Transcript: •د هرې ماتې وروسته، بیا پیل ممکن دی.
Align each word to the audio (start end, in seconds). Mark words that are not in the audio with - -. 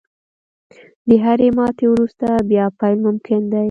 •د 1.07 1.09
هرې 1.23 1.49
ماتې 1.57 1.85
وروسته، 1.89 2.27
بیا 2.49 2.65
پیل 2.79 2.97
ممکن 3.07 3.41
دی. 3.51 3.59